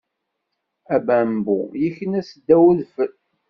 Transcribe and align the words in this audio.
Abambu 0.95 1.57
yekna 1.81 2.21
seddaw 2.29 2.63
udfel. 2.69 3.11